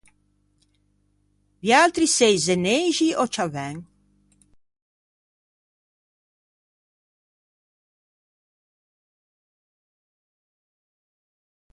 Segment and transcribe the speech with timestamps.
[1.63, 3.77] Viatri sei zeneixi ò ciavæn?